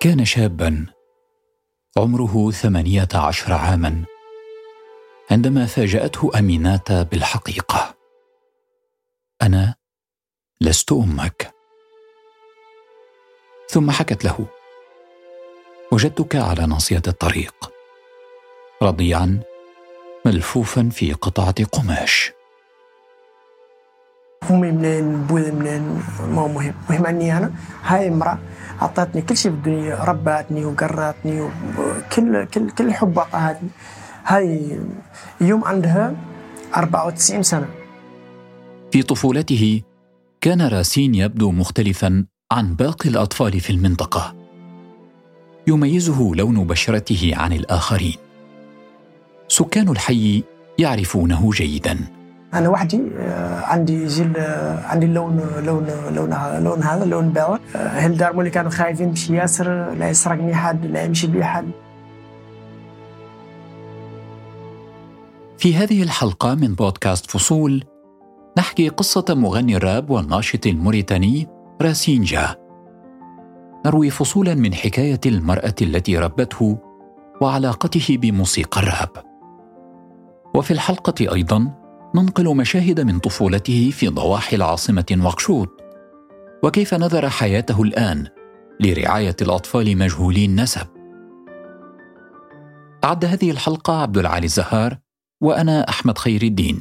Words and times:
كان 0.00 0.24
شابا. 0.24 0.86
عمره 1.96 2.50
ثمانية 2.50 3.08
عشر 3.14 3.52
عاما. 3.52 4.04
عندما 5.30 5.66
فاجأته 5.66 6.30
أميناتا 6.38 7.02
بالحقيقة. 7.02 7.94
أنا 9.42 9.74
لست 10.60 10.92
أمك. 10.92 11.54
ثم 13.68 13.90
حكت 13.90 14.24
له. 14.24 14.46
وجدتك 15.92 16.36
على 16.36 16.66
ناصية 16.66 17.02
الطريق. 17.08 17.54
رضيعا 18.82 19.40
ملفوفا 20.24 20.88
في 20.92 21.12
قطعة 21.12 21.64
قماش. 21.64 22.32
امي 24.50 24.70
منين؟ 24.70 25.22
بوذا 25.26 25.50
منين؟ 25.50 26.02
ما 26.20 26.46
مهم. 26.46 26.74
مهم 26.90 27.06
أني 27.06 27.36
أنا. 27.36 27.52
هاي 27.82 28.08
امرأة. 28.08 28.38
اعطتني 28.82 29.22
كل 29.22 29.36
شيء 29.36 29.52
في 29.52 29.58
الدنيا 29.58 29.94
وقراتني 30.64 31.40
وكل 31.40 32.44
كل 32.44 32.70
كل 32.70 32.94
حب 32.94 33.18
اعطاهاتني 33.18 33.68
هاي 34.26 34.78
يوم 35.40 35.64
عندها 35.64 36.14
94 36.76 37.42
سنة. 37.42 37.68
في 38.92 39.02
طفولته 39.02 39.82
كان 40.40 40.62
راسين 40.62 41.14
يبدو 41.14 41.50
مختلفا 41.50 42.24
عن 42.52 42.74
باقي 42.74 43.08
الأطفال 43.08 43.60
في 43.60 43.70
المنطقة. 43.70 44.34
يميزه 45.66 46.32
لون 46.34 46.66
بشرته 46.66 47.32
عن 47.34 47.52
الآخرين. 47.52 48.16
سكان 49.48 49.88
الحي 49.88 50.44
يعرفونه 50.78 51.50
جيدا. 51.50 52.17
أنا 52.54 52.68
وحدي 52.68 53.02
آه، 53.18 53.60
عندي 53.60 54.06
جيل 54.06 54.36
آه، 54.36 54.86
عندي 54.86 55.06
اللون 55.06 55.40
لون 55.64 55.86
لون 56.14 56.34
لون 56.64 56.82
هذا 56.82 57.04
لون 57.04 57.28
بيضاء 57.28 57.60
هل 57.74 58.16
دار 58.16 58.32
مولي 58.32 58.50
كانوا 58.50 58.70
خايفين 58.70 59.08
باش 59.08 59.30
ياسر 59.30 59.90
لا 59.94 60.08
يسرقني 60.08 60.54
حد 60.54 60.86
لا 60.86 61.04
يمشي 61.04 61.26
بي 61.26 61.44
حد 61.44 61.70
في 65.58 65.76
هذه 65.76 66.02
الحلقة 66.02 66.54
من 66.54 66.74
بودكاست 66.74 67.30
فصول 67.30 67.84
نحكي 68.58 68.88
قصة 68.88 69.24
مغني 69.30 69.76
الراب 69.76 70.10
والناشط 70.10 70.66
الموريتاني 70.66 71.46
راسينجا. 71.82 72.56
نروي 73.86 74.10
فصولا 74.10 74.54
من 74.54 74.74
حكاية 74.74 75.20
المرأة 75.26 75.74
التي 75.82 76.18
ربته 76.18 76.78
وعلاقته 77.40 78.16
بموسيقى 78.16 78.80
الراب. 78.80 79.10
وفي 80.54 80.70
الحلقة 80.70 81.34
أيضا 81.34 81.70
ننقل 82.14 82.56
مشاهد 82.56 83.00
من 83.00 83.18
طفولته 83.18 83.90
في 83.94 84.08
ضواحي 84.08 84.56
العاصمة 84.56 85.04
نواكشوط 85.10 85.68
وكيف 86.62 86.94
نذر 86.94 87.28
حياته 87.28 87.82
الآن 87.82 88.26
لرعاية 88.80 89.36
الأطفال 89.42 89.98
مجهولي 89.98 90.44
النسب 90.44 90.86
أعد 93.04 93.24
هذه 93.24 93.50
الحلقة 93.50 94.02
عبد 94.02 94.18
العالي 94.18 94.44
الزهار 94.44 94.98
وأنا 95.42 95.88
أحمد 95.88 96.18
خير 96.18 96.42
الدين. 96.42 96.80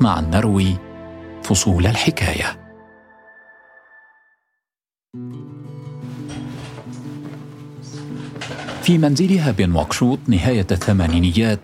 معا 0.00 0.20
نروي 0.20 0.76
فصول 1.42 1.86
الحكاية. 1.86 2.68
في 8.82 8.98
منزلها 8.98 9.50
بنواكشوط 9.50 10.18
نهاية 10.28 10.66
الثمانينيات 10.70 11.60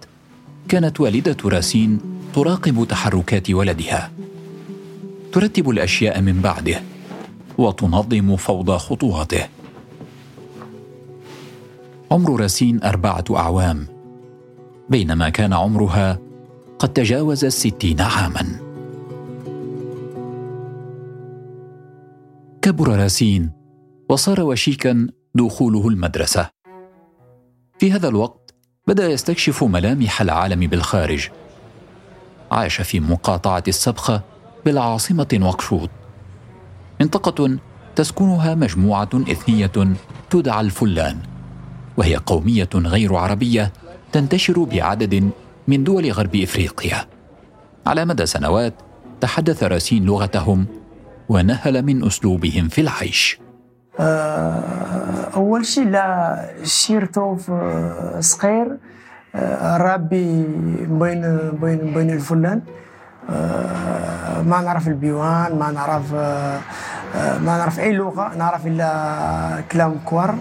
كانت 0.69 1.01
والدة 1.01 1.37
راسين 1.45 2.14
تراقب 2.35 2.87
تحركات 2.89 3.51
ولدها. 3.51 4.11
ترتب 5.33 5.71
الأشياء 5.71 6.21
من 6.21 6.41
بعده 6.41 6.83
وتنظم 7.59 8.37
فوضى 8.37 8.79
خطواته. 8.79 9.49
عمر 12.11 12.41
راسين 12.41 12.83
أربعة 12.83 13.25
أعوام. 13.31 13.87
بينما 14.89 15.29
كان 15.29 15.53
عمرها 15.53 16.19
قد 16.79 16.93
تجاوز 16.93 17.45
الستين 17.45 18.01
عاما. 18.01 18.61
كبر 22.63 22.89
راسين 22.89 23.51
وصار 24.09 24.41
وشيكا 24.41 25.07
دخوله 25.35 25.89
المدرسة. 25.89 26.51
في 27.79 27.93
هذا 27.93 28.09
الوقت 28.09 28.55
بدأ 28.87 29.09
يستكشف 29.09 29.65
ملامح 29.65 30.21
العالم 30.21 30.61
بالخارج. 30.61 31.29
عاش 32.55 32.81
في 32.81 33.01
مقاطعة 33.01 33.63
السبخة 33.69 34.23
بالعاصمة 34.65 35.29
نواكشوط 35.33 35.91
منطقة 37.01 37.59
تسكنها 37.97 38.55
مجموعة 38.55 39.09
إثنية 39.15 39.97
تدعى 40.31 40.61
الفلان 40.61 41.19
وهي 41.97 42.17
قومية 42.17 42.69
غير 42.75 43.17
عربية 43.17 43.73
تنتشر 44.13 44.65
بعدد 44.65 45.31
من 45.69 45.85
دول 45.85 46.11
غرب 46.11 46.37
إفريقيا. 46.37 47.07
على 47.87 48.05
مدى 48.05 48.27
سنوات 48.27 48.75
تحدث 49.21 49.63
راسين 49.63 50.05
لغتهم 50.05 50.67
ونهل 51.29 51.83
من 51.83 52.07
أسلوبهم 52.07 52.69
في 52.69 52.81
العيش. 52.81 53.39
آه، 54.01 55.31
أول 55.35 55.67
شيء 55.67 55.89
لا 55.89 56.55
شيرتو 56.65 57.37
صغير 58.21 58.77
ربي 59.77 60.47
بين 60.87 61.51
بين 61.61 61.95
بين 61.95 62.11
الفلان. 62.11 62.63
آه، 63.31 64.43
ما 64.43 64.61
نعرف 64.61 64.89
البيوان 64.89 65.59
ما 65.59 65.71
نعرف 65.71 66.15
آه، 66.15 66.61
ما 67.39 67.59
نعرف 67.59 67.81
أي 67.81 67.93
لغة 67.93 68.35
نعرف 68.37 68.67
إلا 68.67 69.65
كلام 69.73 69.99
كوار. 70.05 70.39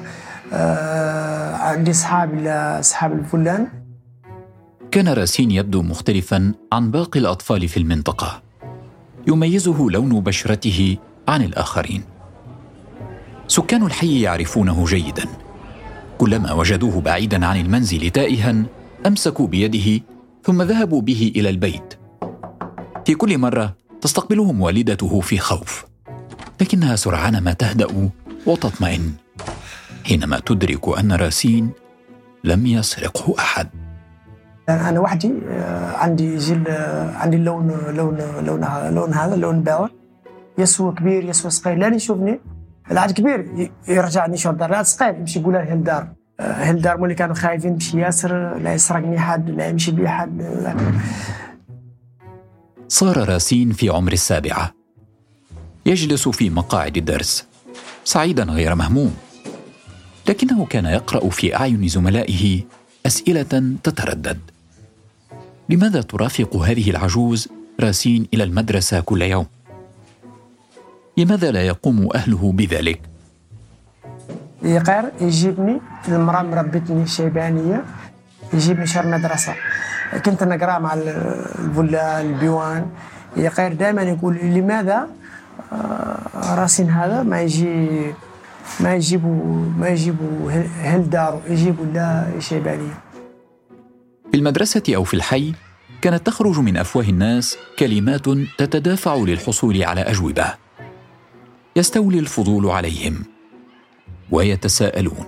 آه، 0.54 1.56
عندي 1.56 1.94
صحاب 1.94 2.34
إلا 2.34 2.82
صحاب 2.82 3.12
الفلان. 3.12 3.68
كان 4.92 5.08
راسين 5.08 5.52
يبدو 5.52 5.82
مختلفا 5.82 6.54
عن 6.74 6.92
باقي 6.92 7.20
الأطفال 7.20 7.68
في 7.68 7.78
المنطقة. 7.78 8.42
يميزه 9.28 9.90
لون 9.90 10.20
بشرته 10.20 10.98
عن 11.28 11.42
الآخرين. 11.42 12.04
سكان 13.48 13.84
الحي 13.84 14.22
يعرفونه 14.22 14.86
جيدا. 14.86 15.26
كلما 16.18 16.54
وجدوه 16.54 17.02
بعيدا 17.02 17.46
عن 17.46 17.60
المنزل 17.60 18.10
تائها 18.10 18.56
أمسكوا 19.08 19.48
بيده 19.48 20.04
ثم 20.44 20.62
ذهبوا 20.62 21.02
به 21.02 21.32
إلى 21.36 21.50
البيت. 21.50 21.94
في 23.06 23.16
كل 23.16 23.38
مرة 23.38 23.76
تستقبلهم 24.02 24.62
والدته 24.62 25.20
في 25.20 25.38
خوف 25.38 25.86
لكنها 26.62 26.96
سرعان 26.96 27.44
ما 27.44 27.54
تهدأ 27.54 28.10
وتطمئن 28.48 29.12
حينما 30.06 30.40
تدرك 30.40 31.00
أن 31.00 31.12
راسين 31.12 31.70
لم 32.44 32.66
يسرقه 32.66 33.36
أحد. 33.40 33.70
أنا 34.70 35.00
وحدي 35.00 35.34
آه، 35.50 35.98
عندي 35.98 36.38
جيل 36.38 36.68
آه، 36.68 37.16
عندي 37.16 37.38
اللون 37.38 37.68
لون 37.68 38.18
لون 38.46 38.66
لون 38.96 39.14
هذا 39.14 39.36
لون 39.36 39.62
باور 39.62 39.92
يسوى 40.58 40.92
كبير 40.92 41.24
يسوى 41.24 41.52
صغير. 41.52 41.78
لا 41.78 41.96
يشوفني 41.96 42.40
العاد 42.92 43.12
كبير 43.12 43.70
يرجعني 43.88 44.38
شو 44.38 44.50
الدار. 44.50 44.72
لا 44.72 44.84
صغير 44.84 45.16
يمشي 45.16 45.40
يقول 45.40 45.54
له 45.54 45.74
الدار. 45.74 46.08
هل 46.40 46.82
دار 46.82 47.04
اللي 47.04 47.16
كانوا 47.16 47.36
خايفين 47.36 47.74
باش 47.74 47.94
ياسر؟ 47.94 48.58
لا 48.58 48.74
يسرقني 48.74 49.20
حد 49.20 49.50
لا 49.50 49.70
يمشي 49.70 49.92
بي 49.92 50.10
حد 50.10 50.42
صار 52.88 53.30
راسين 53.30 53.72
في 53.72 53.90
عمر 53.90 54.12
السابعة. 54.14 54.74
يجلس 55.86 56.28
في 56.30 56.50
مقاعد 56.50 56.98
الدرس 56.98 57.46
سعيدا 58.04 58.44
غير 58.44 58.76
مهموم. 58.76 59.16
لكنه 60.30 60.66
كان 60.66 60.86
يقرأ 60.86 61.30
في 61.30 61.56
أعين 61.56 61.88
زملائه 61.88 62.62
أسئلة 63.06 63.76
تتردد. 63.84 64.40
لماذا 65.70 66.02
ترافق 66.02 66.56
هذه 66.56 66.90
العجوز 66.90 67.48
راسين 67.80 68.28
إلى 68.34 68.44
المدرسة 68.44 69.00
كل 69.00 69.22
يوم؟ 69.22 69.46
لماذا 71.18 71.52
لا 71.52 71.68
يقوم 71.68 72.10
أهله 72.16 72.52
بذلك؟ 72.52 73.13
يقر 74.64 75.12
يجيبني. 75.22 75.82
المرأة 76.08 76.42
مربتني 76.42 77.08
شيبانية 77.08 77.84
يجيبني 78.54 78.88
شهر 78.88 79.08
مدرسة. 79.08 79.54
كنت 80.26 80.44
نقرأ 80.44 80.80
مع 80.80 80.94
البلا 80.94 82.22
البيوان. 82.22 82.86
يقير 83.38 83.74
دائما 83.74 84.02
يقول 84.02 84.36
لماذا؟ 84.36 85.08
آه، 85.74 86.56
راسين 86.56 86.90
هذا 86.90 87.24
ما 87.24 87.42
يجي 87.42 87.90
ما 88.80 88.94
يجيبوا 88.96 89.66
ما 89.78 89.88
يجيبوا 89.88 90.52
هل 90.82 91.10
دارو 91.10 91.40
يجيبوا 91.50 91.86
لا 91.86 92.26
شيبانية. 92.40 92.94
في 94.32 94.38
المدرسة 94.38 94.84
أو 94.96 95.04
في 95.04 95.14
الحي 95.14 95.54
كانت 96.02 96.26
تخرج 96.28 96.60
من 96.60 96.78
أفواه 96.78 97.04
الناس 97.04 97.58
كلمات 97.80 98.30
تتدافع 98.58 99.16
للحصول 99.16 99.84
على 99.84 100.02
أجوبة. 100.02 100.54
يستولي 101.76 102.20
الفضول 102.20 102.70
عليهم. 102.70 103.33
ويتساءلون 104.34 105.26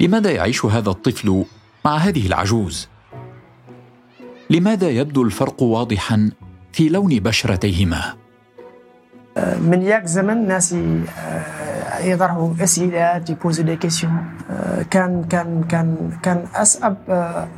لماذا 0.00 0.30
يعيش 0.30 0.64
هذا 0.64 0.90
الطفل 0.90 1.44
مع 1.84 1.96
هذه 1.96 2.26
العجوز؟ 2.26 2.88
لماذا 4.50 4.90
يبدو 4.90 5.22
الفرق 5.22 5.62
واضحا 5.62 6.30
في 6.72 6.88
لون 6.88 7.18
بشرتيهما؟ 7.18 8.14
من 9.60 9.82
ياك 9.82 10.06
زمن 10.06 10.48
ناس 10.48 10.72
آه، 10.72 11.98
يطرحوا 11.98 12.54
أسئلة 12.60 13.24
ي 13.30 13.35
poser 13.35 13.62
des 13.62 13.76
questions 13.76 14.24
كان 14.90 15.24
كان 15.24 15.64
كان 15.64 16.18
كان 16.22 16.46
أصعب 16.54 16.96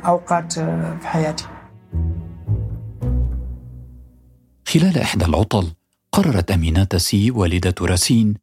أوقات 0.05 0.53
في 1.01 1.07
حياتي. 1.07 1.45
خلال 4.67 4.97
إحدى 4.97 5.25
العطل 5.25 5.67
قررت 6.11 6.51
امينات 6.51 6.95
سي 6.95 7.31
والدة 7.31 7.75
راسين 7.81 8.33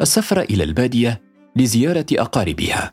السفر 0.00 0.40
إلى 0.40 0.64
البادية 0.64 1.29
لزيارة 1.56 2.06
أقاربها. 2.12 2.92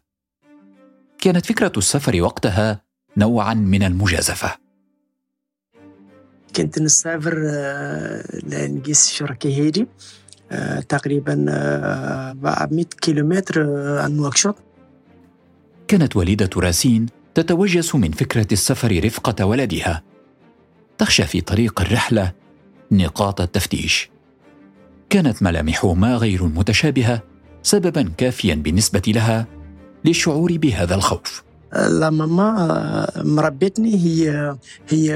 كانت 1.19 1.45
فكرة 1.45 1.71
السفر 1.77 2.21
وقتها 2.21 2.81
نوعا 3.17 3.53
من 3.53 3.83
المجازفة. 3.83 4.55
كنت 6.55 6.79
نسافر 6.79 7.35
لنقيس 8.43 9.09
شركة 9.09 9.49
هيدي 9.49 9.87
تقريبا 10.89 11.45
400 11.49 12.85
كيلومتر 12.85 13.61
عن 13.99 14.17
نواكشوط 14.17 14.55
كانت 15.87 16.15
والدة 16.15 16.49
راسين 16.57 17.05
تتوجس 17.33 17.95
من 17.95 18.11
فكرة 18.11 18.47
السفر 18.51 19.03
رفقة 19.05 19.45
ولدها. 19.45 20.03
تخشى 20.97 21.23
في 21.23 21.41
طريق 21.41 21.81
الرحلة 21.81 22.33
نقاط 22.91 23.41
التفتيش. 23.41 24.09
كانت 25.09 25.43
ملامحهما 25.43 26.15
غير 26.15 26.45
المتشابهة 26.45 27.21
سببا 27.67 28.11
كافيا 28.17 28.55
بالنسبة 28.55 29.01
لها 29.07 29.47
للشعور 30.05 30.57
بهذا 30.57 30.95
الخوف. 30.95 31.43
لا 31.73 32.09
ماما 32.09 33.07
مربتني 33.17 33.95
هي 33.95 34.55
هي 34.89 35.11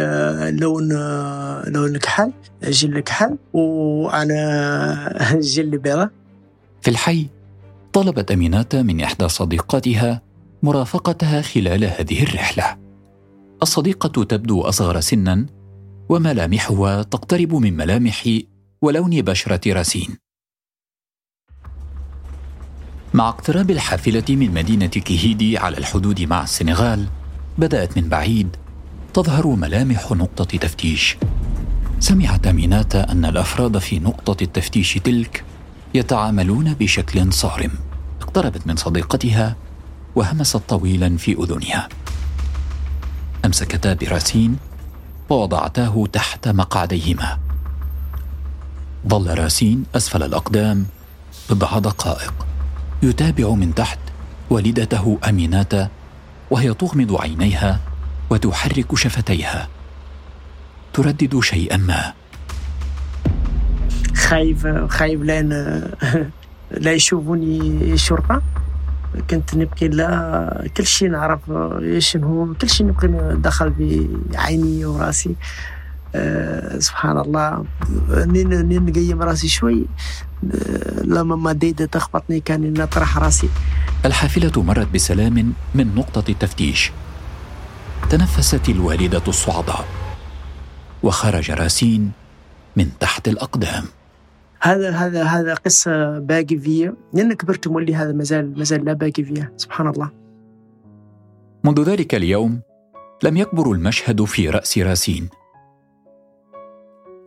لون 0.52 0.90
لون 1.68 1.98
كحل 1.98 2.32
جل 2.64 3.00
كحل 3.00 3.38
وأنا 3.54 5.40
جل 5.54 5.78
بيضة. 5.78 6.10
في 6.82 6.88
الحي 6.92 7.28
طلبت 7.94 8.32
أمينات 8.32 8.76
من 8.76 9.02
إحدى 9.02 9.30
صديقاتها 9.30 10.22
مرافقتها 10.64 11.42
خلال 11.42 11.84
هذه 11.84 12.24
الرحلة. 12.24 12.78
الصديقة 13.62 14.24
تبدو 14.24 14.62
أصغر 14.62 15.00
سنا 15.00 15.46
وملامحها 16.10 17.04
تقترب 17.04 17.56
من 17.56 17.78
ملامح 17.78 18.40
ولون 18.82 19.22
بشرة 19.22 19.74
راسين. 19.74 20.31
مع 23.14 23.30
اقتراب 23.30 23.72
الحافلة 23.72 24.24
من 24.30 24.54
مدينة 24.54 24.88
كيهيدي 24.88 25.58
على 25.58 25.78
الحدود 25.78 26.22
مع 26.22 26.44
السنغال 26.44 27.08
بدأت 27.58 27.98
من 27.98 28.10
بعيد 28.10 28.56
تظهر 29.14 29.48
ملامح 29.48 30.12
نقطة 30.12 30.58
تفتيش. 30.58 31.18
سمعت 32.00 32.48
أميناتا 32.48 33.12
أن 33.12 33.26
الأفراد 33.26 33.78
في 33.78 34.00
نقطة 34.00 34.44
التفتيش 34.44 34.94
تلك 34.94 35.44
يتعاملون 35.94 36.74
بشكل 36.74 37.34
صارم. 37.34 37.72
اقتربت 38.22 38.68
من 38.68 38.76
صديقتها 38.76 39.56
وهمست 40.16 40.58
طويلا 40.58 41.18
في 41.18 41.34
أذنها. 41.34 41.90
أمسكتا 43.46 43.94
براسين 43.94 44.58
ووضعتاه 45.30 46.06
تحت 46.14 46.48
مقعديهما. 46.48 47.40
ظل 49.08 49.38
راسين 49.38 49.84
أسفل 49.96 50.24
الأقدام 50.24 50.86
بضع 51.50 51.80
دقائق 51.80 52.51
يتابع 53.04 53.50
من 53.50 53.76
تحت 53.76 54.00
والدته 54.50 55.18
أميناتا 55.30 55.90
وهي 56.52 56.74
تغمض 56.74 57.22
عينيها 57.22 57.80
وتحرك 58.30 58.96
شفتيها. 58.96 59.68
تردد 60.94 61.40
شيئا 61.40 61.78
ما. 61.78 62.14
خايف 64.16 64.68
خايف 64.68 65.22
لأن 65.22 65.52
لا 66.86 66.92
يشوفوني 66.92 67.58
الشرطه 67.94 68.42
كنت 69.30 69.56
نبقي 69.56 69.88
لا 69.88 70.68
كل 70.78 70.86
شيء 70.86 71.10
نعرف 71.10 71.40
شنو 71.98 72.54
كل 72.62 72.70
شيء 72.70 72.88
نبقي 72.88 73.36
دخل 73.36 73.74
بعيني 74.32 74.86
وراسي. 74.86 75.36
أه 76.16 76.80
سبحان 76.80 77.18
الله. 77.18 77.66
نين 78.10 78.68
نين 78.68 78.86
نقيم 78.86 79.22
راسي 79.22 79.48
شوي. 79.48 79.86
لما 81.04 81.36
ما 81.36 81.52
ديدة 81.54 81.86
تخبطني 81.86 82.40
كان 82.40 82.74
نطرح 82.74 83.18
راسي. 83.18 83.50
الحافلة 84.06 84.64
مرت 84.64 84.88
بسلام 84.88 85.54
من 85.76 85.96
نقطة 85.96 86.32
التفتيش 86.32 86.92
تنفست 88.10 88.70
الوالدة 88.70 89.24
الصعداء 89.28 89.86
وخرج 91.04 91.52
راسين 91.52 92.12
من 92.76 92.98
تحت 93.00 93.28
الأقدام. 93.28 93.84
هذا 94.62 94.92
هذا 94.92 95.24
هذا 95.24 95.54
قصة 95.54 96.20
باقي 96.20 96.58
فيا. 96.58 96.94
لأن 97.14 97.34
كبرت 97.34 97.68
مولي 97.68 97.96
هذا 97.96 98.12
مازال 98.12 98.58
مازال 98.58 98.86
لا 98.86 98.94
باقي 98.94 99.24
فيا 99.24 99.54
سبحان 99.58 99.88
الله. 99.88 100.10
منذ 101.64 101.84
ذلك 101.84 102.16
اليوم 102.16 102.62
لم 103.24 103.38
يكبر 103.38 103.72
المشهد 103.72 104.24
في 104.24 104.50
رأس 104.50 104.78
راسين. 104.78 105.30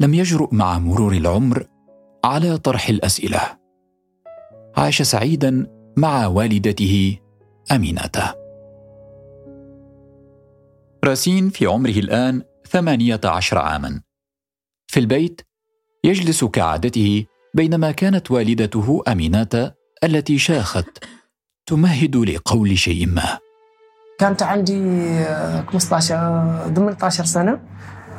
لم 0.01 0.15
يجرؤ 0.15 0.55
مع 0.55 0.79
مرور 0.79 1.13
العمر 1.13 1.67
على 2.25 2.59
طرح 2.59 2.89
الأسئلة. 2.89 3.41
عاش 4.77 5.03
سعيدا 5.03 5.67
مع 5.97 6.27
والدته 6.27 7.19
أمينة. 7.73 8.35
راسين 11.05 11.51
في 11.51 11.67
عمره 11.67 11.91
الآن 11.91 12.43
ثمانية 12.69 13.21
عشر 13.25 13.59
عاما. 13.59 14.01
في 14.87 15.01
البيت 15.01 15.41
يجلس 16.05 16.45
كعادته 16.45 17.27
بينما 17.55 17.91
كانت 17.91 18.31
والدته 18.31 19.03
أمينة 19.09 19.73
التي 20.05 20.39
شاخت 20.39 21.05
تمهد 21.67 22.17
لقول 22.17 22.79
شيء 22.79 23.07
ما. 23.07 23.39
كانت 24.19 24.43
عندي 24.43 24.81
15 25.67 26.73
18 26.75 27.25
سنة 27.25 27.61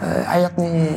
عيطني 0.02 0.90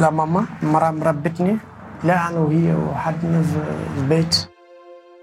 لا 0.00 0.10
ماما 0.10 0.46
مرة 0.62 0.90
مربتني. 0.90 1.58
لا 2.04 2.28
أنا 2.28 2.38
وهي 2.38 2.74
وحدنا 2.74 3.42
في 3.42 4.00
البيت. 4.00 4.36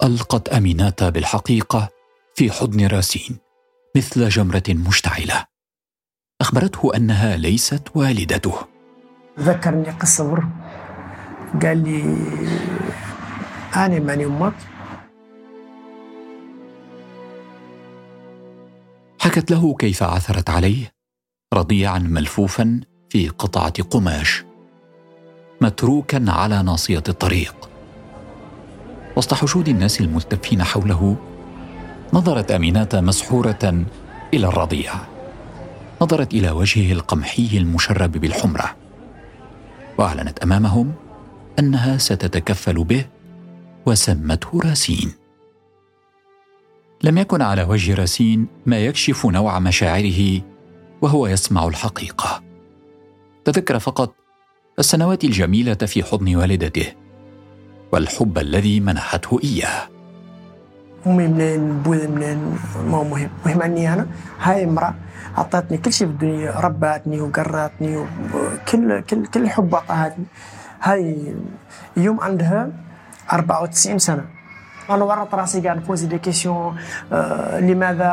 ألقت 0.04 0.50
أميناتا 0.50 1.10
بالحقيقة 1.10 1.90
في 2.36 2.52
حضن 2.52 2.88
راسين 2.88 3.38
مثل 3.98 4.30
جمرة 4.30 4.64
مشتعلة. 4.70 5.46
أخبرته 6.42 6.96
أنها 6.96 7.38
ليست 7.38 7.84
والدته. 7.96 8.54
ذكرني 9.40 9.90
قصة 9.90 10.32
بر 10.32 10.44
قال 11.64 11.84
لي 11.84 12.04
أنا 13.76 14.00
ماني 14.00 14.26
أمك. 14.26 14.54
حكت 19.22 19.52
له 19.52 19.76
كيف 19.76 20.04
عثرت 20.04 20.50
عليه 20.50 20.92
رضيعا 21.54 22.00
ملفوفا 22.00 22.82
في 23.10 23.30
قطعة 23.30 23.84
قماش. 23.84 24.49
متروكا 25.62 26.26
على 26.28 26.64
ناصية 26.64 27.04
الطريق. 27.10 27.70
وسط 29.16 29.34
حشود 29.34 29.68
الناس 29.68 30.02
الملتفين 30.02 30.64
حوله 30.64 31.16
نظرت 32.14 32.52
امينات 32.52 32.96
مسحورة 32.96 33.86
إلى 34.34 34.48
الرضيع. 34.48 34.94
نظرت 36.02 36.34
إلى 36.34 36.52
وجهه 36.52 36.94
القمحي 36.94 37.58
المشرب 37.58 38.12
بالحمرة. 38.12 38.76
وأعلنت 39.98 40.40
أمامهم 40.40 40.94
أنها 41.60 41.98
ستتكفل 41.98 42.84
به 42.84 43.06
وسمته 43.86 44.60
راسين. 44.66 45.12
لم 47.04 47.18
يكن 47.18 47.42
على 47.42 47.64
وجه 47.64 47.96
راسين 47.96 48.48
ما 48.66 48.80
يكشف 48.80 49.26
نوع 49.26 49.60
مشاعره 49.60 50.42
وهو 51.02 51.28
يسمع 51.28 51.68
الحقيقة. 51.68 52.44
تذكر 53.46 53.80
فقط 53.80 54.16
السنوات 54.80 55.24
الجميلة 55.24 55.74
في 55.74 56.04
حضن 56.04 56.36
والدته 56.36 56.88
والحب 57.92 58.38
الذي 58.38 58.80
منحته 58.80 59.40
إياه. 59.44 59.82
أمي 61.08 61.28
منين 61.28 61.80
بوي 61.84 62.08
منين 62.08 62.38
ما 62.88 63.04
مهم. 63.04 63.30
مهم 63.46 63.62
أني 63.62 63.94
أنا 63.94 64.08
هاي 64.42 64.64
امرأة 64.64 64.94
اعطتني 65.38 65.78
كل 65.78 65.94
شيء 65.94 66.08
في 66.08 66.14
الدنيا 66.14 66.60
رباتني 66.60 67.22
وقراتني 67.22 67.98
وكل 67.98 69.02
كل 69.02 69.26
كل 69.26 69.50
حب 69.50 69.76
اعطتني 69.76 70.26
هاي 70.82 71.36
يوم 71.98 72.20
عندها 72.22 72.70
94 73.34 74.00
سنة. 74.00 74.26
أنا 74.90 75.04
ورط 75.04 75.36
راسي 75.36 75.62
قاعد 75.62 75.84
poser 75.86 76.08
des 76.08 76.18
questions 76.18 76.76
آه 77.14 77.60
لماذا 77.60 78.10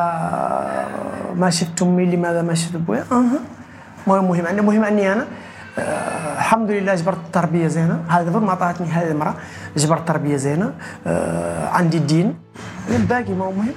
ما 1.37 1.51
شفت 1.51 1.83
أمي؟ 1.83 2.05
لماذا 2.07 2.43
ما 2.43 2.55
شفت 2.55 2.75
أبوي 2.75 2.99
أها. 2.99 3.41
مهم 4.07 4.25
مهم. 4.29 4.47
عندي 4.47 4.61
مهم 4.63 4.85
أني 4.85 5.13
أنا 5.13 5.27
الحمد 5.79 6.71
لله 6.71 6.95
جبرت 6.95 7.19
تربيه 7.33 7.67
زينة. 7.67 8.05
هذا 8.09 8.39
ما 8.39 8.51
اعطتني 8.51 8.87
هذه 8.87 9.11
المرأة. 9.11 9.35
جبرت 9.77 10.09
تربيه 10.09 10.37
زينة. 10.37 10.75
آه 11.07 11.69
عندي 11.69 11.97
الدين. 11.97 12.39
الباقي 12.89 13.33
ما 13.33 13.45
هو 13.45 13.53
مهم. 13.53 13.75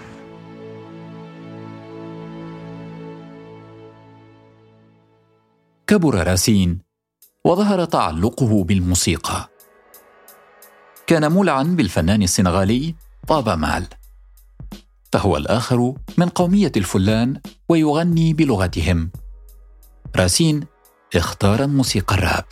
كبر 5.88 6.28
راسين 6.28 6.82
وظهر 7.46 7.86
تعلقه 7.86 8.64
بالموسيقى. 8.64 9.50
كان 11.08 11.32
مولعا 11.32 11.64
بالفنان 11.64 12.22
السنغالي 12.22 12.96
بابا 13.30 13.56
مال. 13.56 13.88
فهو 15.14 15.38
الآخر 15.38 15.94
من 16.18 16.30
قومية 16.30 16.72
الفلان 16.78 17.42
ويغني 17.70 18.34
بلغتهم. 18.34 19.12
راسين 20.16 20.66
اختار 21.16 21.68
موسيقى 21.68 22.16
الراب. 22.16 22.46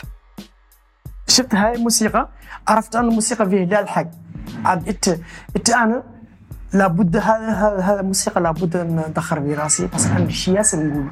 شفت 1.27 1.55
هاي 1.55 1.75
الموسيقى؟ 1.75 2.29
عرفت 2.67 2.95
أن 2.95 3.05
الموسيقى 3.05 3.49
فيه 3.49 3.63
الحق. 3.79 4.07
عاد 4.65 4.87
إت, 4.87 5.19
إت 5.55 5.69
أنا 5.69 6.03
لابد 6.73 7.17
هذا 7.17 7.79
هذا 7.79 7.99
الموسيقى 7.99 8.41
لابد 8.41 8.75
أن 8.75 9.03
ندخر 9.09 9.41
في 9.41 9.53
راسي. 9.53 9.87
بس 9.87 10.07
شياسة 10.29 10.83
نقول 10.83 11.11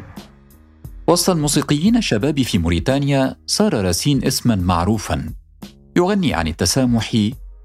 وسط 1.08 1.30
الموسيقيين 1.30 1.98
الشباب 1.98 2.42
في 2.42 2.58
موريتانيا 2.58 3.36
صار 3.46 3.86
راسين 3.86 4.26
اسما 4.26 4.56
معروفا. 4.56 5.34
يغني 5.96 6.34
عن 6.34 6.48
التسامح 6.48 7.12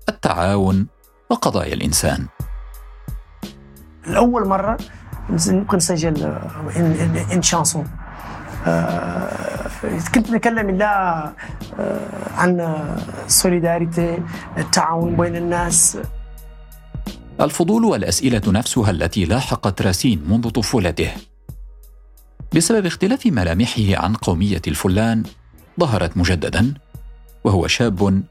التعاون 0.09 0.87
وقضايا 1.31 1.75
الإنسان. 1.75 2.27
الأول 4.07 4.49
مرة 4.49 4.79
ممكن 5.31 5.77
نسجل 5.77 6.39
إن 7.33 7.43
شانسون. 7.43 7.89
آه، 8.67 9.60
كنت 10.15 10.31
نتكلم 10.31 10.71
لا 10.71 11.25
آه، 11.81 12.35
عن 12.37 12.77
سوليداريتي 13.27 14.19
التعاون 14.59 15.17
بين 15.17 15.37
الناس. 15.37 15.99
الفضول 17.41 17.85
والأسئلة 17.85 18.43
نفسها 18.47 18.91
التي 18.91 19.25
لاحقت 19.25 19.83
راسين 19.83 20.25
منذ 20.29 20.51
طفولته. 20.51 21.11
بسبب 22.57 22.87
اختلاف 22.87 23.27
ملامحه 23.27 23.97
عن 23.97 24.15
قومية 24.15 24.63
الفلان 24.67 25.23
ظهرت 25.81 26.17
مجددا 26.17 26.75
وهو 27.45 27.67
شاب 27.67 28.23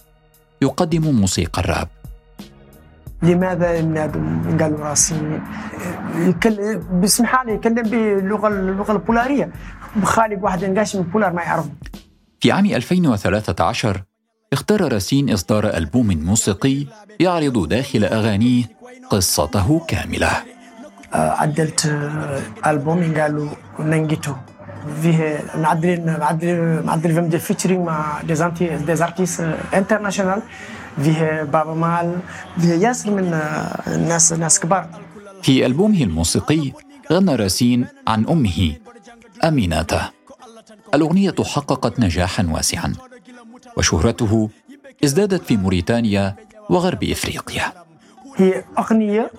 يقدم 0.61 1.15
موسيقى 1.15 1.61
الراب. 1.61 1.87
لماذا 3.23 3.67
قالوا 4.59 4.79
راسي. 4.79 5.39
يتكلم 6.15 6.83
باسم 6.91 7.25
حالي 7.25 7.53
يتكلم 7.53 7.89
باللغة 7.89 8.47
اللغة 8.47 8.91
البولارية. 8.91 9.51
خالق 10.03 10.43
واحد 10.43 10.65
نقاش 10.65 10.95
من 10.95 11.01
بولار 11.03 11.33
ما 11.33 11.41
يعرف 11.41 11.65
في 12.39 12.51
عام 12.51 12.65
2013 12.65 14.03
اختار 14.53 14.93
راسين 14.93 15.29
إصدار 15.29 15.77
ألبوم 15.77 16.07
موسيقي 16.07 16.85
يعرض 17.19 17.67
داخل 17.67 18.03
أغانيه 18.03 18.63
قصته 19.09 19.79
كاملة. 19.87 20.31
آه، 21.13 21.31
عدلت 21.31 21.85
آه، 21.85 22.41
ألبوم 22.71 23.13
قالوا 23.17 23.49
ننجيتو 23.79 24.33
فيه 25.01 25.39
معدل 25.55 26.17
معدل 26.19 26.83
معدل 26.85 27.13
فيهم 27.13 27.25
دي 27.29 27.39
فيتشرينغ 27.39 27.83
مع 27.83 28.21
ديزانتي 28.21 28.77
ديزارتيس 28.77 29.41
انترناشونال 29.73 30.41
فيه 31.03 31.43
بابا 31.43 31.73
مال 31.73 32.17
فيه 32.59 32.73
ياسر 32.73 33.11
من 33.11 33.39
الناس 33.87 34.33
ناس 34.33 34.59
كبار. 34.59 34.87
في 35.41 35.65
ألبومه 35.65 36.03
الموسيقي 36.03 36.71
غنى 37.11 37.35
راسين 37.35 37.87
عن 38.07 38.25
أمه. 38.25 38.73
أميناتا. 39.43 40.09
الأغنية 40.93 41.35
حققت 41.43 41.99
نجاحا 41.99 42.47
واسعا 42.51 42.93
وشهرته 43.77 44.49
ازدادت 45.03 45.43
في 45.43 45.57
موريتانيا 45.57 46.35
وغرب 46.69 47.03
إفريقيا. 47.03 47.73
هي 48.37 48.63
أغنية 48.79 49.31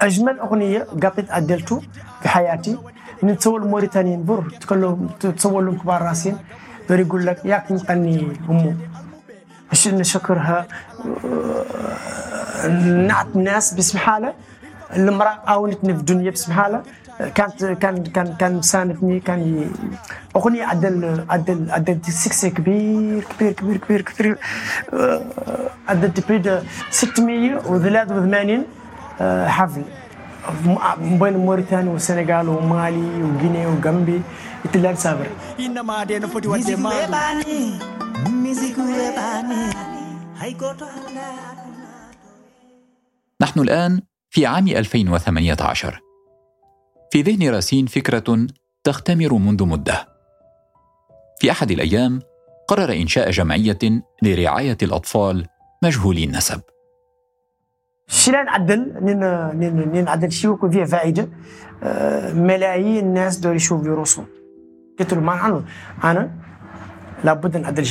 أجمل 0.00 0.38
أغنية 0.38 0.86
قطيت 1.02 1.30
أدلته 1.30 1.82
في 2.22 2.28
حياتي. 2.28 2.78
نتصور 3.24 3.64
موريتانيا 3.64 4.16
بر 4.16 4.50
تصور 5.20 5.62
لهم 5.62 5.78
كبار 5.78 6.02
راسين. 6.02 6.36
دور 6.88 7.00
يقول 7.00 7.26
لك 7.26 7.44
ياك 7.44 7.72
نقني 7.72 8.36
أمه 8.50 8.76
باش 9.68 9.88
نشكرها. 9.88 10.66
نعت 13.08 13.26
الناس 13.36 13.74
باسم 13.74 13.98
حالة. 13.98 14.34
المرأة 14.96 15.38
عاونتني 15.46 15.94
في 15.94 16.00
الدنيا 16.00 16.30
باسم 16.30 16.52
حاله 16.52 16.82
كانت 17.34 17.64
كان 17.64 18.02
كان 18.02 18.36
كان 18.36 18.62
ساندني 18.62 19.20
كان 19.20 19.70
أغنية 20.36 20.64
عدل 20.64 21.24
عدل 21.30 21.70
عدل 21.70 21.98
سكسي 22.08 22.50
كبير 22.50 23.24
كبير 23.24 23.52
كبير 23.52 23.76
كبير 23.76 24.00
كبير. 24.02 24.38
عدل 25.88 26.12
بريد 26.28 26.62
683 26.90 28.64
حفل. 29.46 29.82
بين 31.00 31.36
موريتانيا 31.36 31.92
والسنغال 31.92 32.48
ومالي 32.48 33.22
وغينيا 33.22 33.68
وغامبي. 33.68 34.22
يتلال 34.64 34.98
سابر 34.98 35.26
إنما 35.60 36.04
دي 36.04 36.18
نفوتي 36.18 36.48
ودي 36.48 36.76
نحن 43.42 43.60
الآن 43.60 44.02
في 44.30 44.46
عام 44.46 44.68
2018 44.68 46.00
في 47.12 47.22
ذهن 47.22 47.50
راسين 47.54 47.86
فكرة 47.86 48.46
تختمر 48.84 49.34
منذ 49.34 49.64
مدة. 49.64 50.08
في 51.40 51.50
أحد 51.50 51.70
الأيام 51.70 52.20
قرر 52.68 52.92
إنشاء 52.92 53.30
جمعية 53.30 53.78
لرعاية 54.22 54.78
الأطفال 54.82 55.46
مجهولي 55.82 56.24
النسب. 56.24 56.60
شيلان 58.08 58.44
نعدل 58.44 58.94
نين 59.92 60.04
نعدل 60.04 60.32
شي 60.32 60.48
يكون 60.48 60.70
فيها 60.70 60.84
فائدة؟ 60.84 61.28
آه، 61.82 62.32
ملايين 62.32 63.04
الناس 63.04 63.36
دول 63.36 63.56
يشوفوا 63.56 63.86
يروسوا 63.86 64.24
قلت 64.98 65.14
له 65.14 65.20
ما 65.20 65.64
أنا 66.04 66.30
لابد 67.24 67.56
نعدل 67.56 67.84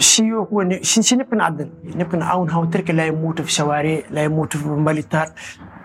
جمعية 0.00 0.80
الشيوخ 0.80 1.00
شي 1.00 1.16
نبقى 1.16 1.36
نعدل. 1.36 1.70
نبقى 1.84 2.18
نعاون 2.18 2.50
هاو 2.50 2.64
ترك 2.64 2.90
لا 2.90 3.06
يموتوا 3.06 3.44
في 3.44 3.52
شوارع 3.52 4.00
لا 4.10 4.24
يموتوا 4.24 4.60
في 4.60 4.68
ماليتات 4.68 5.32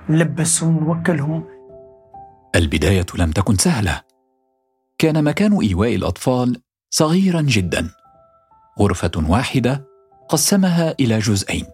نلبسهم 0.10 0.84
نوكلهم. 0.84 1.44
البداية 2.56 3.06
لم 3.15 3.32
تكن 3.32 3.56
سهلة. 3.56 4.01
كان 4.98 5.24
مكان 5.24 5.60
إيواء 5.62 5.96
الأطفال 5.96 6.62
صغيرا 6.89 7.41
جدا. 7.41 7.89
غرفة 8.80 9.12
واحدة 9.30 9.86
قسمها 10.30 10.96
إلى 11.00 11.20
جزئين. 11.20 11.65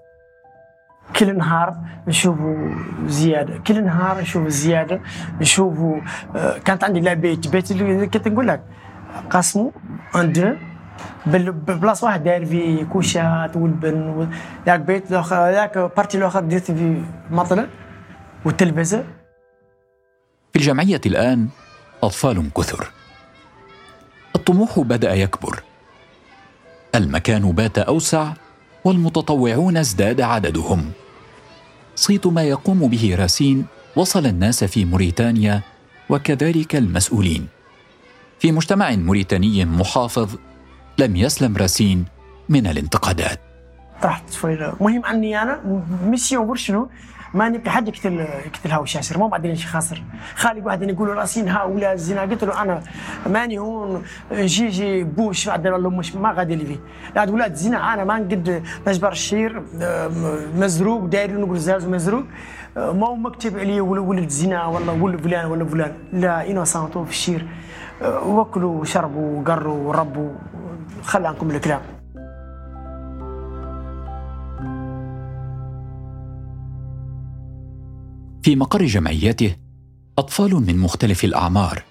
كل 1.15 1.37
نهار 1.37 1.75
نشوفوا 2.07 2.75
زيادة. 3.05 3.57
كل 3.57 3.85
نهار 3.85 4.21
نشوف 4.21 4.47
زيادة. 4.47 5.01
نشوفوا 5.41 6.01
آه، 6.35 6.57
كانت 6.57 6.83
عندي 6.83 6.99
لا 6.99 7.13
بيت. 7.13 7.47
بيت 7.47 7.71
اللي 7.71 8.07
كنت 8.07 8.27
نقول 8.27 8.47
لك 8.47 8.63
قسموا 9.29 9.71
ان 10.15 10.33
دو 10.33 10.53
بلاص 11.67 12.03
واحد 12.03 12.23
داير 12.23 12.45
في 12.45 12.85
كوشات 12.85 13.55
والبن 13.55 14.29
ذاك 14.65 14.79
بيت 14.79 15.11
ذاك 15.11 15.77
بارتي 15.77 16.17
الأخر 16.17 16.39
درت 16.39 16.71
في 16.71 17.03
مطلع 17.31 17.65
والتلفزه 18.45 19.03
في 20.53 20.59
الجمعية 20.59 21.01
الآن 21.05 21.47
أطفال 22.03 22.53
كثر. 22.57 22.91
الطموح 24.35 24.79
بدأ 24.79 25.13
يكبر. 25.13 25.63
المكان 26.95 27.51
بات 27.51 27.77
أوسع 27.77 28.33
والمتطوعون 28.83 29.77
ازداد 29.77 30.21
عددهم. 30.21 30.91
صيت 31.95 32.27
ما 32.27 32.43
يقوم 32.43 32.87
به 32.87 33.15
راسين 33.19 33.65
وصل 33.95 34.25
الناس 34.25 34.63
في 34.63 34.85
موريتانيا 34.85 35.61
وكذلك 36.09 36.75
المسؤولين. 36.75 37.47
في 38.39 38.51
مجتمع 38.51 38.95
موريتاني 38.95 39.65
محافظ 39.65 40.35
لم 40.99 41.15
يسلم 41.15 41.57
راسين 41.57 42.05
من 42.49 42.67
الانتقادات. 42.67 43.39
طرحت 44.01 44.31
شوي 44.31 44.73
مهم 44.81 45.05
عني 45.05 45.41
أنا. 45.41 45.81
ميسيون 46.05 46.55
شنو؟ 46.55 46.89
ما 47.33 47.49
نبقى 47.49 47.71
حد 47.71 47.87
يقتل 47.87 48.19
يقتل 48.19 48.71
هاو 48.71 48.83
الشاسر 48.83 49.17
مو 49.17 49.27
بعدين 49.27 49.55
شي 49.55 49.67
خاسر. 49.67 50.03
خالي 50.35 50.61
واحد 50.61 50.81
يقولوا 50.81 51.13
راسين 51.15 51.49
هؤلاء 51.49 51.93
الزنا 51.93 52.21
قلت 52.21 52.43
له 52.43 52.61
أنا 52.61 52.83
ماني 53.29 53.59
هون. 53.59 54.03
جي 54.33 54.67
جي 54.67 55.03
بوش. 55.03 55.47
بعد 55.47 55.67
ولا 55.67 55.89
مش 55.89 56.15
ما 56.15 56.31
غادي 56.31 56.55
لي 56.55 56.65
فيه 56.65 56.79
لا 57.15 57.31
ولاد 57.31 57.51
الزنا 57.51 57.93
أنا 57.93 58.03
ما 58.03 58.19
نقد 58.19 58.63
نجبر 58.87 59.11
الشير. 59.11 59.63
مزروق. 60.55 61.05
داير 61.05 61.39
نقول 61.39 61.59
زاز 61.59 61.85
مزروق. 61.85 62.23
ما 62.75 63.07
هو 63.07 63.15
مكتب 63.15 63.59
عليه 63.59 63.81
ولد 63.81 64.23
الزنا 64.23 64.65
ولا 64.65 64.91
ولد 64.91 65.21
فلان 65.21 65.45
ولا 65.45 65.65
فلان. 65.65 65.93
لا 66.13 66.51
إنوسانتو 66.51 67.05
في 67.05 67.11
الشير. 67.11 67.47
وكلوا 68.25 68.81
وشربوا 68.81 69.39
وقروا 69.39 69.87
وربوا. 69.87 70.31
خلى 71.03 71.27
عنكم 71.27 71.51
الكلام. 71.51 71.81
في 78.43 78.55
مقر 78.55 78.85
جمعيته 78.85 79.55
أطفال 80.17 80.55
من 80.55 80.77
مختلف 80.77 81.23
الأعمار. 81.23 81.83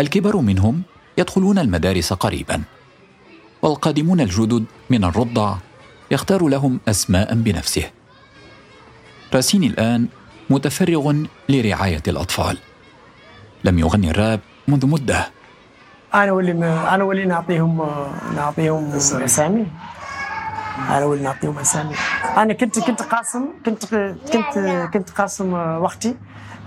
الكبار 0.00 0.36
منهم 0.36 0.82
يدخلون 1.18 1.58
المدارس 1.58 2.12
قريبا 2.12 2.62
والقادمون 3.62 4.20
الجدد 4.20 4.64
من 4.90 5.04
الرضع 5.04 5.56
يختار 6.10 6.48
لهم 6.48 6.80
أسماء 6.88 7.34
بنفسه. 7.34 7.90
راسين 9.34 9.64
الآن 9.64 10.08
متفرغ 10.50 11.14
لرعاية 11.48 12.02
الأطفال. 12.08 12.58
لم 13.64 13.78
يغني 13.78 14.10
الراب 14.10 14.40
منذ 14.68 14.86
مدة. 14.86 15.39
أنا 16.14 16.32
واللي 16.32 16.52
أنا 16.94 17.04
واللي 17.04 17.24
نعطيهم 17.24 17.88
نعطيهم 18.36 18.92
أسامي. 18.94 19.66
على 20.88 21.04
ولد 21.04 21.22
نعطيهم 21.22 21.58
أسامي. 21.58 21.94
أنا 22.36 22.52
كنت 22.54 22.78
كنت 22.78 23.02
قاسم 23.02 23.48
كنت 23.66 23.84
كنت 24.32 24.58
كنت 24.94 25.10
قاسم 25.10 25.52
وقتي. 25.52 26.16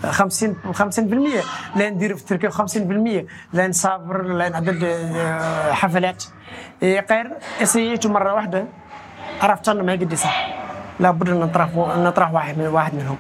50 0.04 0.56
50% 0.74 1.44
لا 1.76 1.90
ندير 1.90 2.16
في 2.16 2.26
تركيا 2.26 2.50
50% 2.50 3.26
لا 3.54 3.68
نسافر 3.68 4.22
لا 4.24 4.50
نعدل 4.50 4.86
آه، 4.86 5.72
حفلات. 5.72 6.24
غير 6.84 7.32
اسيت 7.62 8.08
مرة 8.08 8.34
واحدة 8.34 8.66
عرفت 9.42 9.70
انه 9.70 9.84
ما 9.84 9.94
يقدي 9.94 10.16
صح. 10.16 10.64
لابد 11.00 11.30
أن 11.30 11.40
نطرح 11.40 11.76
نطرح 11.98 12.34
واحد 12.34 12.58
من 12.58 12.68
واحد 12.68 12.96
منهم. 12.96 13.18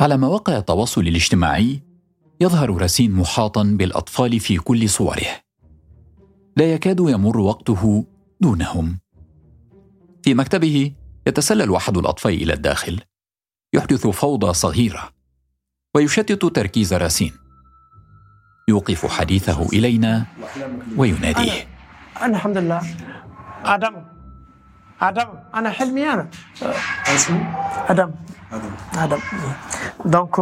على 0.00 0.16
مواقع 0.16 0.56
التواصل 0.56 1.00
الاجتماعي 1.00 1.80
يظهر 2.40 2.82
راسين 2.82 3.12
محاطا 3.12 3.62
بالأطفال 3.62 4.40
في 4.40 4.56
كل 4.56 4.88
صوره. 4.88 5.26
لا 6.56 6.72
يكاد 6.72 7.00
يمر 7.00 7.38
وقته 7.38 8.04
دونهم. 8.40 8.98
في 10.22 10.34
مكتبه 10.34 10.92
يتسلل 11.26 11.74
أحد 11.74 11.96
الأطفال 11.96 12.32
إلى 12.32 12.52
الداخل. 12.52 13.00
يحدث 13.74 14.06
فوضى 14.06 14.52
صغيرة. 14.52 15.10
ويشتت 15.94 16.44
تركيز 16.44 16.94
راسين 16.94 17.32
يوقف 18.68 19.06
حديثه 19.06 19.62
إلينا 19.62 20.26
ويناديه. 20.96 21.52
أنا, 21.52 22.26
أنا 22.26 22.36
الحمد 22.36 22.58
لله. 22.58 22.80
آدم. 23.64 24.04
آدم. 25.00 25.28
أنا 25.54 25.70
حلمي 25.70 26.02
أنا. 26.12 26.28
أسمي؟ 27.06 27.40
آدم. 27.88 28.10
آدم. 28.52 28.70
آدم. 28.94 29.18
دونك 30.04 30.40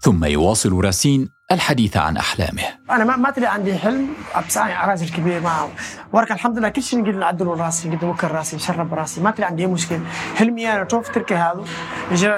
ثم 0.00 0.24
يواصل 0.24 0.84
راسين 0.84 1.28
الحديث 1.52 1.96
عن 1.96 2.16
أحلامه. 2.16 2.62
أنا 2.90 3.04
ما 3.04 3.16
ما 3.16 3.32
عندي 3.38 3.78
حلم 3.78 4.08
بصراحه 4.46 4.90
راسي 4.90 5.04
الكبير 5.04 5.40
ما 5.40 5.68
ورك 6.12 6.32
الحمد 6.32 6.58
لله 6.58 6.68
كل 6.68 6.82
شيء 6.82 7.00
نقدر 7.00 7.18
نعدل 7.18 7.46
راسي 7.46 7.88
نقدر 7.88 8.06
نوكل 8.06 8.28
راسي 8.28 8.56
نشرب 8.56 8.94
راسي. 8.94 9.20
ما 9.20 9.30
تدري 9.30 9.44
عندي 9.46 9.62
أي 9.62 9.66
مشكلة. 9.66 10.00
حلمي 10.36 10.72
أنا 10.72 10.84
توف 10.84 11.08
تركي 11.08 11.34
هذا. 11.34 11.64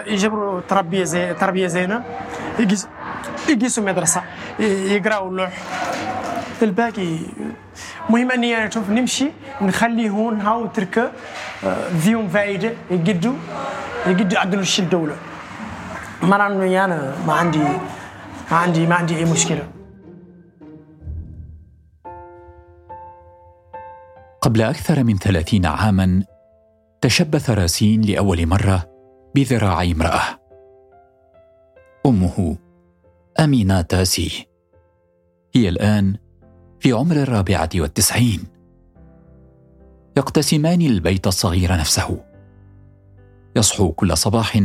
يجبروا 0.06 0.60
تربية 0.68 1.04
زي 1.04 1.34
تربية 1.34 1.66
زينة. 1.66 2.04
يقيس 2.58 2.88
يقيسوا 3.48 3.84
مدرسه 3.84 4.22
يقراوا 4.58 5.30
اللوح 5.30 5.52
الباقي 6.62 7.18
مهم 8.10 8.30
أني 8.30 8.56
أنا 8.56 8.70
شوف 8.70 8.90
نمشي 8.90 9.30
نخلي 9.60 10.10
هون 10.10 10.40
هاو 10.40 10.66
تركه 10.66 11.12
فيهم 12.02 12.28
فائدة. 12.28 12.72
يقدوا 12.90 13.34
يقدوا 14.06 14.38
يعدلوا 14.38 14.62
الشيء 14.62 14.84
الدولة. 14.84 15.16
ما 16.22 16.36
أنا 16.36 17.26
ما 17.26 17.32
عندي 17.32 17.58
ما 18.50 18.56
عندي 18.56 18.86
ما 18.86 18.94
عندي 18.94 19.16
أي 19.16 19.24
مشكلة. 19.24 19.68
قبل 24.40 24.62
أكثر 24.62 25.04
من 25.04 25.18
ثلاثين 25.18 25.66
عاما 25.66 26.22
تشبث 27.00 27.50
راسين 27.50 28.00
لأول 28.00 28.46
مرة 28.46 28.90
بذراعي 29.34 29.92
امرأة. 29.92 30.22
أمه 32.06 32.56
امينه 33.40 33.80
تاسي 33.80 34.46
هي 35.54 35.68
الآن 35.68 36.16
في 36.80 36.92
عمر 36.92 37.16
الرابعة 37.16 37.70
والتسعين. 37.74 38.44
يقتسمان 40.16 40.80
البيت 40.80 41.26
الصغير 41.26 41.72
نفسه. 41.72 42.24
يصحو 43.56 43.92
كل 43.92 44.16
صباح 44.16 44.56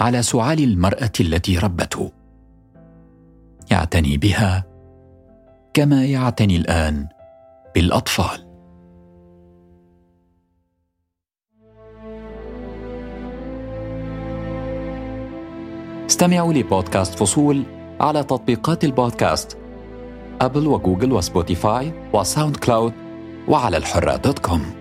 على 0.00 0.22
سعال 0.22 0.64
المرأة 0.64 1.12
التي 1.20 1.58
ربته. 1.58 2.12
يعتني 3.70 4.16
بها 4.16 4.66
كما 5.74 6.04
يعتني 6.04 6.56
الآن 6.56 7.08
بالأطفال. 7.74 8.50
استمعوا 16.06 16.52
لبودكاست 16.52 17.18
فصول 17.18 17.62
على 18.00 18.22
تطبيقات 18.22 18.84
البودكاست 18.84 19.58
أبل 20.40 20.66
وجوجل 20.66 21.12
وسبوتيفاي 21.12 21.92
وساوند 22.14 22.56
كلاود 22.56 22.92
وعلى 23.48 23.76
الحرة 23.76 24.16
dot 24.16 24.38
com 24.38 24.79